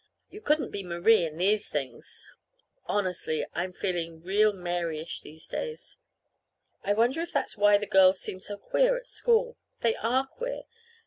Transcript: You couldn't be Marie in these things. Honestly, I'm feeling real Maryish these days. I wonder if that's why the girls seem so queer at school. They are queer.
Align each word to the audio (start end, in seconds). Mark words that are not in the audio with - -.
You 0.31 0.41
couldn't 0.41 0.71
be 0.71 0.81
Marie 0.81 1.25
in 1.27 1.37
these 1.37 1.69
things. 1.69 2.25
Honestly, 2.87 3.45
I'm 3.53 3.71
feeling 3.71 4.19
real 4.19 4.51
Maryish 4.51 5.21
these 5.21 5.45
days. 5.47 5.97
I 6.83 6.91
wonder 6.93 7.21
if 7.21 7.31
that's 7.31 7.55
why 7.55 7.77
the 7.77 7.85
girls 7.85 8.19
seem 8.19 8.39
so 8.39 8.57
queer 8.57 8.95
at 8.97 9.05
school. 9.07 9.57
They 9.81 9.95
are 9.97 10.25
queer. 10.25 10.63